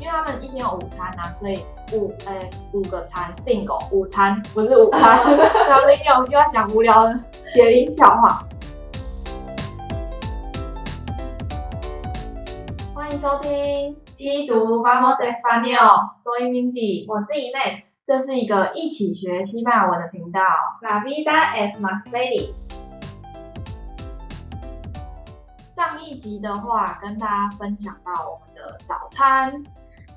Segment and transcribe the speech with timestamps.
[0.00, 5.18] 因为他们一天有午餐啊，所以五诶、欸、五个餐 single 午餐不是午餐，
[5.68, 8.46] 他们又又要讲无聊的谐音笑话。
[12.94, 20.40] 欢迎收听西读 Vamos Español，Soy Mindy，我是 Ines，这是一个一起学西班牙文的频道。
[20.80, 22.54] La vida es más feliz。
[25.66, 29.62] 上一集的话，跟大家分享到我们的早餐，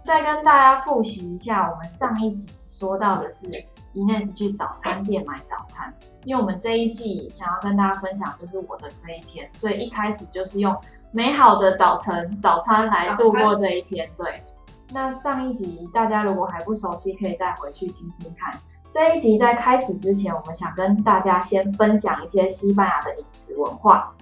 [0.04, 3.48] 再跟大家复习一下，我们上一集说到的是
[3.94, 5.94] Ines 去早餐店买早餐，
[6.26, 10.76] 因为我们这一季想要跟大家分享就是我的这一天，所以一开始就是用
[11.12, 14.10] 美好的早晨早餐来度过这一天。
[14.18, 14.44] 对，
[14.92, 18.60] 那上一集大家如果还不熟悉，可以再回去听听看。
[18.90, 24.14] 这一集在开始之前，我们想跟大家先分享一些西班牙的饮食文化。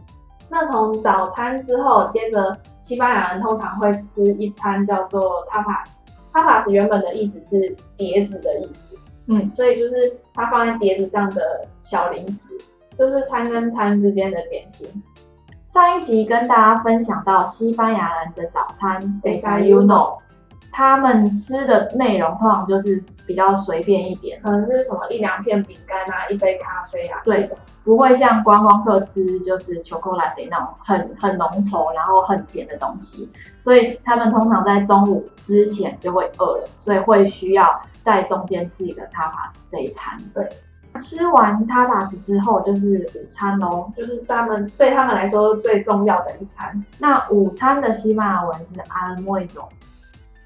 [0.49, 5.99] 那从早餐之后，接着西班牙人通常会吃一餐叫做 tapas。
[6.33, 12.57] tapas 原本的意思是碟子的意思，嗯，所以就是它放在碟子上的小零食，
[12.95, 14.87] 就是餐跟餐之间的点心。
[15.63, 20.17] 上一集跟大家分享到西班牙人的早餐 desayuno，
[20.71, 27.49] 他们吃的内容通常就是比较随便一点，可能是什么一两片饼干啊，一杯咖啡啊，对。
[27.81, 40.19] 不会像观光客吃就是 chocolate 那种很很浓稠，然后很甜的东西，所以他们通常在中午之前就会饿了，所以会需要在中间吃一个 tapas 这一餐。
[40.35, 40.47] 对，
[40.97, 46.85] 吃完 tapas 之后就是午餐喽，就是他们对他们来说最重要的一餐。
[46.99, 49.63] 那午餐的西班牙文是 almuerzo。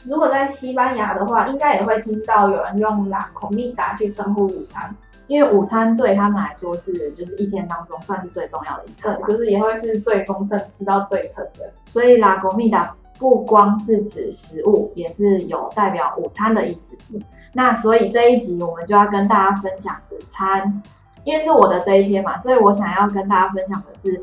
[0.05, 4.93] 如果在西班牙的话，应该也会听到有人用 la comida 去称呼午餐。
[5.27, 11.71] 因为午餐对他们来说是就是一天当中算是最重要的一餐，对，就是也会是最丰盛、吃到最撑的。
[11.85, 16.97] 所以 La comida 不光是指食物，也是有代表午餐的意思。
[17.13, 17.21] 嗯，
[17.53, 20.83] 那所以这一集我们就要跟大家分享午餐，
[21.23, 24.21] 因为是我的这一天嘛，所以我想要跟大家分享的是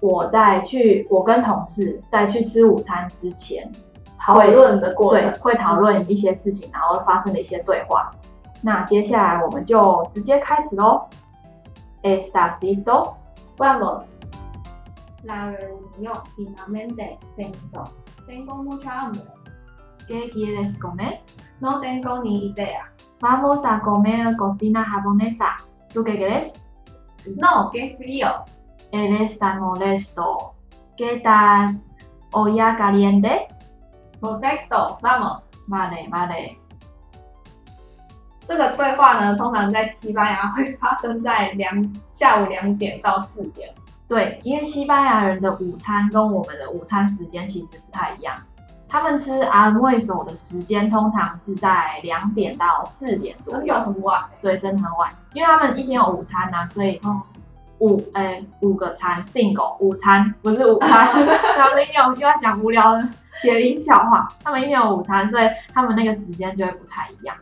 [0.00, 3.70] 我在去我跟同事在去吃午餐之前
[4.24, 8.08] 讨论的过程，会讨论一些事情，然后发生的一些对话。
[8.60, 11.08] 那接下来我们就直接开始喽。
[12.04, 13.24] ¿Estás listos?
[13.58, 14.10] Vamos.
[15.24, 17.84] La reunión finalmente terminó.
[18.26, 19.24] Tengo mucha hambre.
[20.06, 21.20] ¿Qué quieres comer?
[21.60, 22.92] No tengo ni idea.
[23.20, 25.56] Vamos a comer cocina japonesa.
[25.92, 26.72] ¿Tú qué quieres?
[27.36, 28.28] No, qué frío.
[28.92, 30.54] Eres tan molesto.
[30.96, 31.80] ¿Qué tal?
[32.32, 33.48] ¿Olla caliente?
[34.22, 34.98] Perfecto.
[35.02, 35.50] Vamos.
[35.68, 36.56] Vale, vale.
[38.46, 43.74] 这个对话呢，通常在西班牙会发生在两下午两点到四点。
[44.06, 48.34] 对，因为西班牙人的午餐跟我们的午餐时间其实不太一样。
[48.86, 54.22] 他们吃 almuerzo 的时间通常是在两点到四点左右，真的很晚。
[54.42, 55.10] 对，真的很晚。
[55.32, 57.00] 因为他们一天有午餐呐、啊，所以
[57.78, 61.06] 五哎、欸、五个餐 single 午餐 不是午餐。
[61.56, 64.28] 他们一天有又要讲无聊的谐音笑话。
[64.42, 67.36] 他们一天有午餐，所以他们那个时间就会不太一样。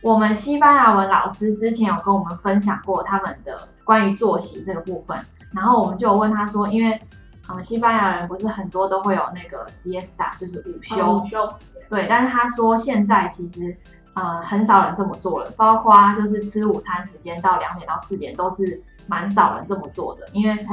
[0.00, 5.16] 我们西班牙文老师之前有跟我们分享过他们的关于作息这个部分，
[5.52, 7.00] 然后我们就有问他说，因为
[7.48, 13.76] 嗯，西班牙人不是很多都会有那个 siesta，就是午休，午休时间，对，但是他说现在其实
[14.14, 20.66] 呃很少人这么做了，包括就是吃午餐时间到两点到四点都是蛮少人这么做的，因为。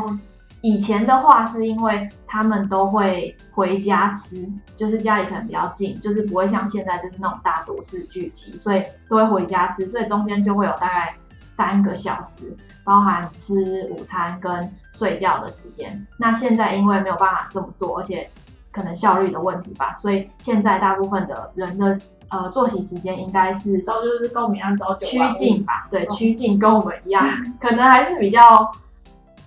[0.62, 11.16] 以前的话是因为他们都会回家吃，就是家里可能比较近，就是不会像现在就是那种大都市聚集，所以都会回家吃，所以中间就会有大概
[11.46, 12.54] 三个小时，
[12.84, 16.06] 包含吃午餐跟睡觉的时间。
[16.18, 18.30] 那现在因为没有办法这么做，而且
[18.70, 27.26] 可能效率的问题吧，所以现在大部分的人的呃作息时间应该是都就是跟我们一样早九趋近吧，对，趋近跟我们一样，
[27.62, 28.70] 可能还是比较。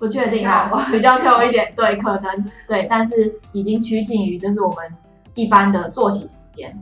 [0.02, 4.92] 不确定啊，比较久一点，对，可能对，但是已经趋近于就是我们
[5.34, 6.76] 一般的作息时间。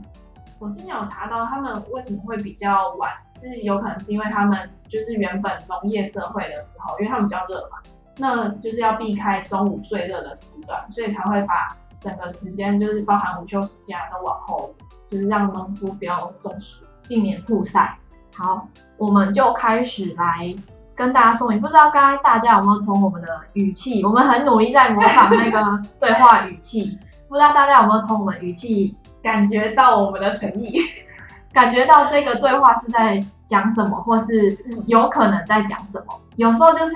[0.58, 4.58] 我之前有查到他们为什么会比较晚，是有可能是因为他们
[4.88, 7.76] 就是原本农业社会的时候，因为他们比较热嘛，
[8.17, 14.75] 那就是要避开中午最热的时段，所以才会把整个时间就是包含午休时间都往后，
[15.06, 17.99] 就是让农夫不要中暑，避免曝晒。
[18.34, 20.56] 好，我们就开始来。
[21.00, 30.79] 跟大家说明，不知道刚刚大家有没有从我们的语气，我们很努力在模仿那个对话语气， 不知道大家有没有从我们语气感觉到我们的诚意，
[31.55, 34.55] 感觉到这个对话是在讲什么，或是
[34.87, 36.20] 有可能在讲什么。
[36.37, 36.94] 有时候就是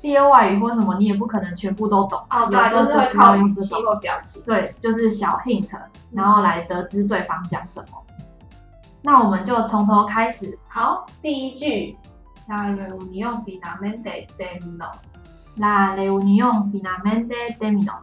[0.00, 2.18] 第二外语或什么，你也不可能全部都懂。
[2.30, 4.42] 哦，对，有时候就是靠语气或表情。
[4.44, 5.70] 对，就是小 hint，
[6.10, 7.98] 然后来得知对方讲什么。
[9.02, 10.58] 那我们就从头开始。
[10.66, 11.96] 好，第一句
[12.48, 14.90] ，La reunión finalmente terminó。
[15.56, 17.94] La reunión finalmente terminó。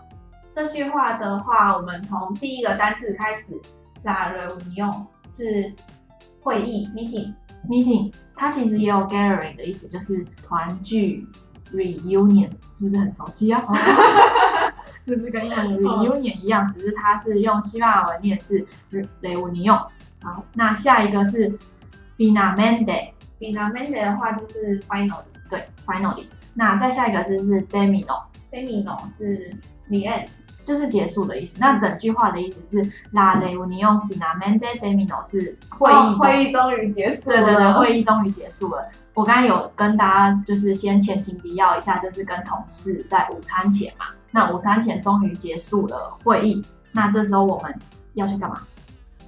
[0.51, 3.59] 这句话的话，我们从第一个单字开始。
[4.03, 5.73] La reunión 是
[6.41, 7.33] 会议 meeting
[7.69, 11.25] meeting，它其实也有 gathering 的意思，就是团聚
[11.71, 13.63] reunion，是不是很熟悉啊？
[15.05, 18.65] 就是跟英文 reunion 一样，只是它是用西班牙文念是
[19.21, 19.87] reunión。
[20.21, 21.57] 好，那下一个是
[23.43, 26.25] finalmente，finalmente 的话就是 finally，对，finally。
[26.53, 29.51] 那再下一个字是 terminó，terminó 是
[29.89, 30.27] the end。
[30.63, 31.57] 就是结束的意思。
[31.59, 37.43] 那整句话的意思是，La reunión finalmente terminó，是会议、哦、会议终于结束了。
[37.43, 38.87] 对对对，会议终于结束了。
[39.13, 44.05] 我刚刚有跟大家就是先前情提要一下，就是跟同事在午餐前嘛。
[44.31, 47.77] 那午餐前终于结束了会议，那这时候我们
[48.13, 48.61] 要去干嘛？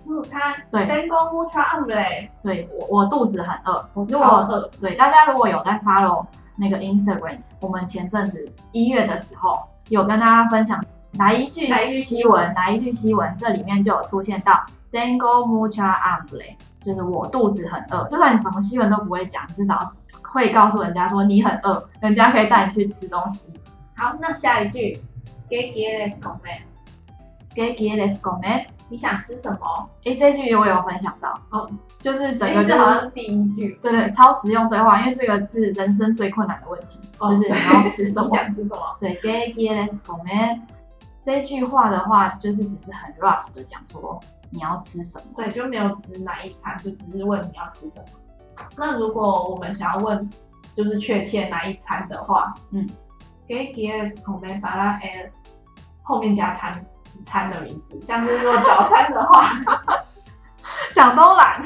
[0.06, 0.54] 吃午餐。
[0.70, 0.86] 对。
[0.86, 2.30] Tengo mucha hambre。
[2.44, 3.90] 对，我我肚子很饿。
[3.94, 4.70] 我超饿。
[4.80, 6.26] 对，大家如果有在 follow
[6.56, 9.60] 那个 Instagram，我们前阵子一月的时候
[9.90, 10.84] 有跟大家分享。
[11.18, 18.06] 来一句西文，来一句西文，这里面就有出现到 “dango mucha hambre，就是我肚子很饿。
[18.10, 19.80] 就算你什么西文都不会讲，至少
[20.22, 23.58] 会告诉人家说你很饿，人家可以带你去吃东西。
[23.96, 25.02] 好，那下一句
[25.50, 28.66] ，¿Qué quieres comer？¿Qué quieres comer？
[28.88, 29.90] 你想吃什么？
[30.04, 38.28] 诶，这句我有分享到，哦，就是整个就是好像第一句，对对，超实用对话，因为这个是人生最困难的问题，哦、就是你要吃什么？
[38.30, 38.98] 你想吃什么？
[39.00, 40.60] 对，¿Qué quieres comer？
[41.22, 44.20] 这句话的话，就是只是很 rough 的讲说
[44.52, 48.06] 你要吃什么，对，就没有指哪一餐，就只是问你要吃什么。
[48.78, 50.30] 那如果我们想要问，
[50.76, 52.88] 就是确切哪一餐的话，嗯
[53.48, 55.30] ，¿Qué quieres comer para el？
[56.04, 56.86] 后面加餐
[57.26, 59.52] 餐的名字，像是说早餐的话，
[60.92, 61.62] 想都懒。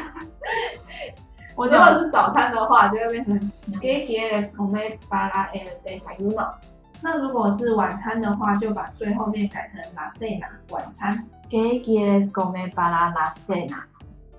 [1.55, 3.51] 我 如果是早餐的话，就会变成
[3.81, 6.53] ¿Qué quieres comer para el desayuno？
[7.01, 11.25] 那如果是晚餐的话，就把最后面改成 la cena 晚餐。
[11.49, 13.83] ¿Qué quieres comer para la cena？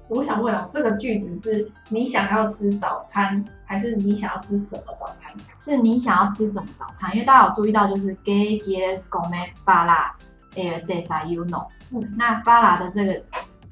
[0.08, 5.30] 我想问哦，这个句子是你想要吃早餐，还是你想要吃什么早餐？
[5.58, 7.12] 是你想要吃什么早餐？
[7.14, 10.10] 因为大家有注意到，就是 ¿Qué quieres comer para
[10.54, 11.66] el desayuno？
[11.90, 13.22] 嗯，那 para 的这个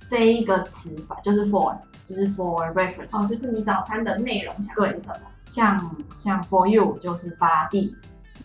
[0.07, 3.17] 这一个词吧，就是 for，就是 for reference。
[3.17, 5.21] 哦，就是你早餐的内容想吃什么？
[5.47, 7.95] 像像 for you 就是 para ti。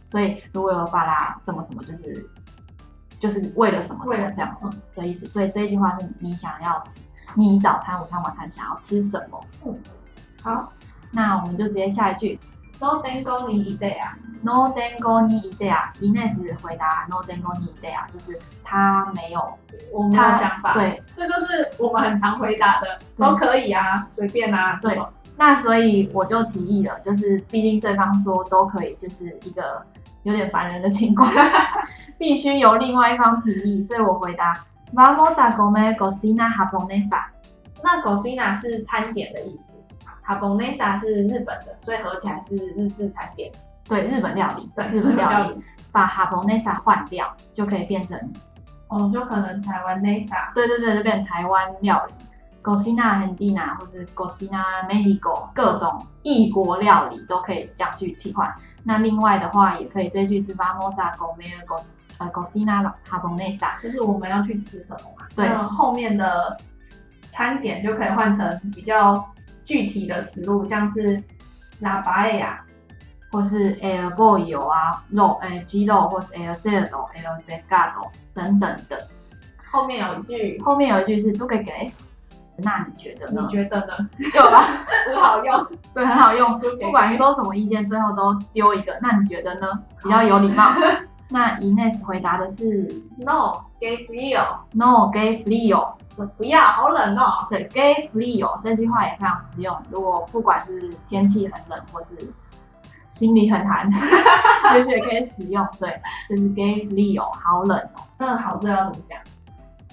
[0.05, 2.29] 所以如果有巴拉什么什么，就是
[3.17, 5.27] 就是为了什么什么这样子的意思。
[5.27, 7.01] 所以这一句话是你想要吃，
[7.35, 9.39] 你早餐、午餐、晚餐想要吃什么？
[9.65, 9.79] 嗯，
[10.43, 10.71] 好，
[11.11, 12.37] 那我们就直接下一句。
[12.79, 14.13] No tengo ni idea。
[14.43, 15.91] No tengo ni idea。
[16.01, 19.41] Ines 回答 No tengo ni idea，就是他没有，
[19.91, 20.73] 我没有想法。
[20.73, 24.77] 对，这就是我们很常回答的，都可以啊，随便啊。
[24.81, 25.01] 对，
[25.37, 29.83] 那所以我就提议了，就是毕竟对方说都可以，就是一个。
[30.23, 31.29] 有点烦人的情况，
[32.17, 34.57] 必须由另外一方提议，所以我回答
[34.93, 37.25] Vamos a comer cocina japonesa。
[37.83, 39.83] 那 cocina 是餐点的意思
[40.25, 43.51] ，japonesa 是日本的，所以合起来是日式餐点。
[43.87, 45.59] 对，日本料理，对，日本料理，
[45.91, 48.17] 把 japonesa 换掉就可以变成，
[48.87, 50.53] 哦，就可能台湾 nesa。
[50.53, 52.13] 对对对，就变成台湾料理。
[52.63, 58.49] Cocina Argentina 或是 Cocina Mexico 各种异国料理都可以这样去替换。
[58.85, 61.65] 那另外的话，也可以这句是 Vamos a comer
[62.31, 65.27] cocina japonesa，就是我们要去吃什么嘛？
[65.35, 66.57] 对，后面的
[67.27, 69.29] 餐点就可以换成比较
[69.65, 71.21] 具体的食物，像是
[71.81, 72.59] La paella，
[73.33, 79.07] 或是 air boyo 啊，肉，诶，鸡肉，或是 El cerdo，El pescado 等等的。
[79.71, 82.09] 后面有一句，后面有一句是 ¿Tú qué crees？
[82.57, 83.41] 那你觉得呢？
[83.41, 84.09] 你觉得呢？
[84.35, 84.61] 有吧？
[85.09, 86.59] 很好用，对，很好用。
[86.79, 88.95] 不管你说什么意见，最后都丢一个。
[89.01, 89.67] 那你觉得呢？
[90.03, 90.69] 比较有礼貌。
[91.29, 92.83] 那 Ines 回答的是
[93.17, 95.93] no，gay frio，no，gay frío。
[96.37, 97.47] 不要，好冷哦。
[97.49, 99.75] 对，gay frío 这句话也非常实用。
[99.89, 102.15] 如果不管是天气很冷，或是
[103.13, 103.87] 心里很寒，
[104.73, 105.63] 也许也可以使用。
[105.79, 108.01] 对，就是 gay frío，好冷哦。
[108.17, 109.19] 那好热要怎么讲？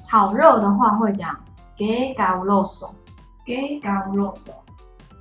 [0.09, 1.37] 好热的话会讲。
[1.77, 4.53] Qué caluroso，Qué caluroso。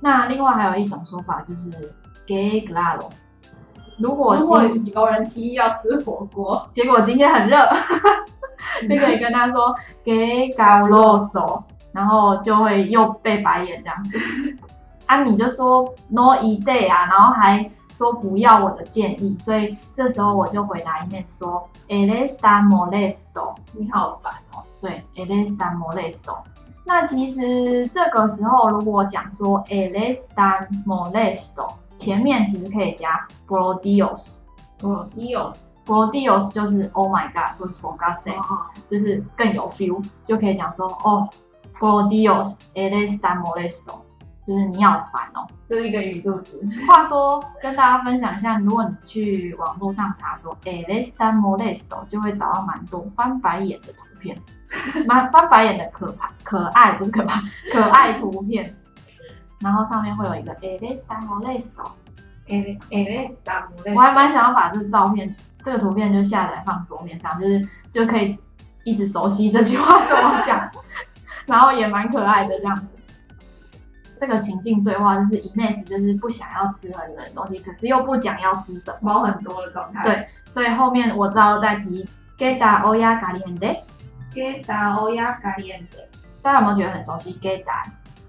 [0.00, 1.94] 那另外还有一种说法就是
[2.26, 3.10] gay glaro。
[3.98, 7.58] 如果如果有人提议要吃火锅，结果今天很热，
[8.88, 14.18] 就可以跟他说 Qué caluroso，然后就会又被白眼这样子。
[15.04, 24.62] 啊，你就说 No idea 啊，然后还说不要我的建议，所以这时候我就回答 Ines 说，Él está molesto，你好烦哦。
[24.80, 26.38] 对，Él está molesto。
[26.84, 41.28] 那其实这个时候如果讲说 Él está molesto，前面其实可以加 por Dios，por Dios，por Dios 就是 Oh my God，或是 For God's sake，、哦、就是更有 feel，就可以讲说哦
[41.78, 43.96] ，por Dios，Él está molesto。
[44.44, 46.60] 就是你好烦哦，就是一个语助词。
[46.88, 54.36] 话说，跟大家分享一下，如果你去网络上查说 “el está molesto”，就会找到蛮多翻白眼的图片，
[55.06, 58.74] 蛮翻白眼的可怕、可爱不是可怕、 可爱图片。
[59.60, 62.78] 然后上面会有一个 él está molesto，él
[63.28, 63.94] está molesto。
[63.94, 68.38] 我还蛮想要把这个照片、这个图片就下载放桌面上，就是就可以
[68.84, 70.66] 一直熟悉这句话怎么讲，
[71.44, 72.88] 然后也蛮可爱的这样子。
[74.20, 80.04] 这个情境对话就是 Ines 就是不想要吃很冷的东西，可是又不讲要吃什么，毛很多的状态。
[80.04, 86.06] 对，所以后面我知道在提 Queda olla caliente，Queda olla caliente，
[86.42, 87.82] 大家有没有觉得很熟悉？Queda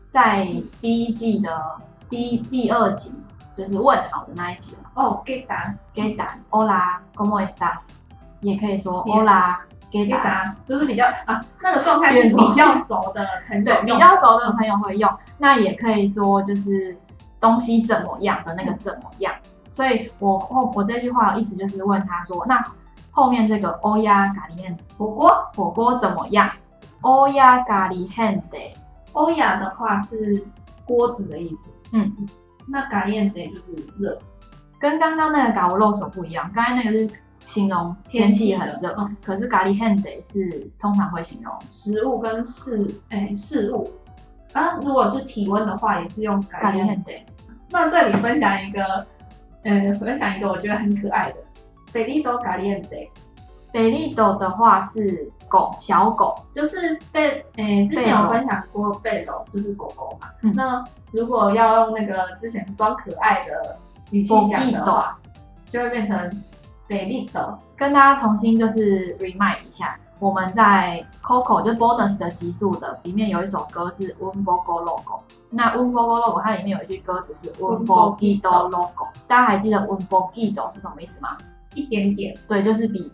[0.10, 0.48] 在
[0.80, 1.76] 第一季的
[2.08, 3.22] 第第二集
[3.54, 4.90] 就是问好的那一集了。
[4.94, 7.96] 哦，Queda，Queda，Hola，¿cómo estás？
[8.40, 9.71] 也可以说 Hola。
[9.92, 15.14] 给答就是比较啊，那个状态是比较熟的朋友，对，比较熟的朋友会用。
[15.38, 16.98] 那也可以说就是
[17.42, 19.34] 东西怎么样的那个怎么样。
[19.68, 22.58] 所以我后我这句话的意思就是问他说，那
[23.12, 26.50] 后面这个 olla caliente 火锅火锅怎么样
[27.02, 28.74] ？olla caliente
[29.12, 30.42] olla 的话是
[30.86, 32.16] 锅子的意思，嗯，
[32.66, 34.18] 那 caliente 就是热，
[34.80, 37.10] 跟刚刚那个 caloroso 不一样，刚才那个是。
[37.44, 43.92] 形容天气很热，嗯、可是咖喱 handy 是通常会形容食物跟事诶、欸、事物
[44.54, 44.78] 啊。
[44.82, 47.24] 如果是体温的话，也是用 caliente。
[47.70, 49.06] 那这里分享一个，
[49.64, 51.38] 呃，分享一个我觉得很可爱的
[51.92, 53.10] perrito caliente。
[53.74, 60.30] perrito 的话是狗，小狗，就是被诶、欸、之前有分享过 perro 就是狗狗嘛。
[60.42, 63.78] 嗯、那如果要用那个之前装可爱的
[64.12, 65.18] 语气讲的话，
[65.70, 66.44] 就会变成。
[66.92, 77.86] Perrito 跟大家重新就是 remind 一下，我们在 Coco 就 bonus 的集数的里面有一首歌是 Un poco Logo，那 Un poco Logo 它里面有一句歌词是 Un
[77.86, 81.38] poquito loco，大家还记得 Un poquito 是什么意思吗？
[81.76, 83.10] 一点点，对，就是比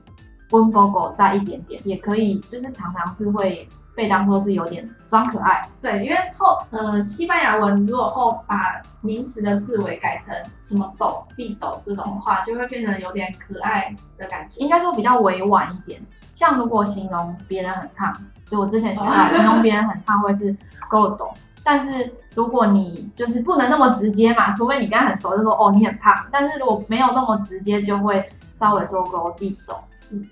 [0.50, 3.70] Un poco 再一点点，也可以，就是常常是会。
[3.98, 14.54] 被当做是有点装可爱，对，因为后呃西班牙文如果后把名词的字尾改成什么斗、地斗这种的话，就会变成有点可爱的感觉。
[14.60, 16.00] 应该说比较委婉一点，
[16.32, 20.56] 像如果形容别人很胖，就我之前学到 形容别人很胖会是
[20.92, 21.32] gordo，
[21.64, 29.56] 但是如果你就是不能那么直接嘛，除非你跟他很熟，就说哦你很胖，但是如果没有那么直接，就会稍微说 gordito。
[29.66, 29.87] 嗯，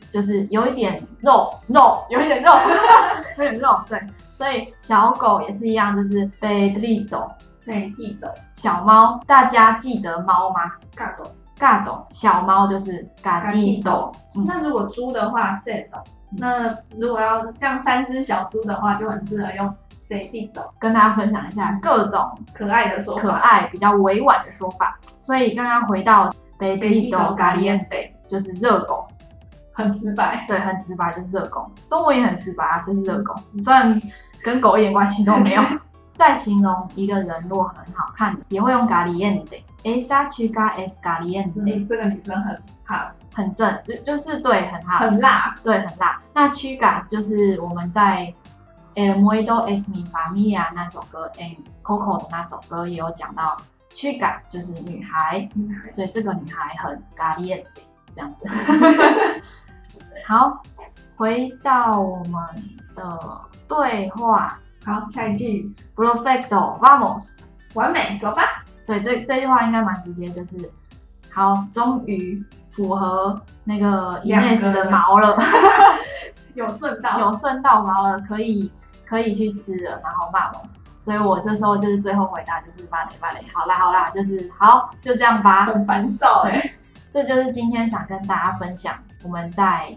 [0.10, 2.52] 就是有一点肉肉，有一点肉，
[3.38, 4.02] 有点肉，对，
[4.32, 7.30] 所以小狗也是一样，就是 perrito，
[7.66, 14.14] 对，perrito，小猫，大家记得猫吗？gato，gato，小猫就是 gatito。
[14.46, 16.68] 那如果猪的话，cerdo，那
[16.98, 20.70] 如果要像三只小猪的话，就很适合用 cerdito。
[20.80, 22.22] 跟大家分享一下各种
[22.54, 24.98] 可爱的说法，可爱比较委婉的说法。
[25.20, 26.30] 所以刚刚回到
[26.60, 29.08] perrito caliente，就是热狗。
[29.76, 31.70] 很直白，对，很直白，就是热狗。
[31.86, 33.36] 中文也很直白，就是热狗。
[33.60, 34.02] 虽然
[34.42, 35.62] 跟狗一点关系都没有。
[36.16, 39.62] 再形容一个人如果很好看，也会用 caliente。
[39.84, 41.86] Esa chica es caliente。
[41.86, 42.56] 这个女生很
[42.88, 46.22] hot，很正，就就是对，很 hot，很辣，对，很辣。
[46.34, 48.34] 那 chica 就是我们在
[48.96, 53.58] El mundo es mi familia 那首歌，En Coco 的那首歌也有讲到
[53.94, 57.66] chica 就是女孩，女孩，所以这个女孩很 caliente
[58.14, 58.46] 这样子。
[60.28, 60.60] 好，
[61.16, 62.42] 回到我们
[62.96, 63.20] 的
[63.68, 64.60] 对话。
[64.84, 68.64] 好，下一句，Perfecto，vamos，完美，走吧。
[68.88, 70.68] 对，这这句话应该蛮直接，就是
[71.32, 75.38] 好，终于符合那个 Ines 的毛了，
[76.56, 78.72] 有顺到，有顺到毛了，可以
[79.06, 80.86] 可以去吃了，然后 vamos。
[80.98, 85.68] 所以我这时候就是最后回答就是 vale vale，好啦好啦，就是好，就这样吧。
[85.68, 86.74] 很烦躁哎、欸，
[87.12, 89.96] 这就是今天想跟大家分享我们在。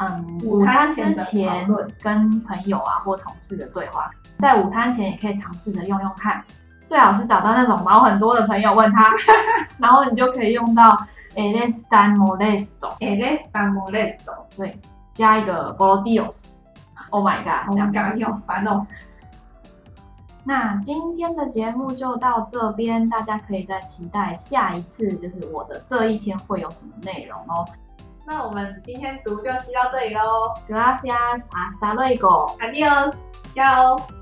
[0.00, 1.68] 嗯，午餐之前
[2.00, 6.42] 跟朋友啊或同事的对话，在午餐前也可以尝试着用用看，
[6.86, 9.14] 最好是找到那种毛很多的朋友问他，
[9.78, 10.98] 然后你就可以用到
[11.34, 14.80] él está molesto，él está molesto，对，
[15.12, 18.86] 加一个 por Dios，Oh my god，这样好烦哦。
[20.44, 27.64] 那今天的节目就到这边，大家可以再期待下一次，就是我的这一天会有什么内容哦。
[28.32, 30.54] 那我们今天读就吸到这里喽。
[30.66, 32.56] Gracias, hasta luego.
[32.60, 33.12] Adiós,
[33.54, 34.21] ciao.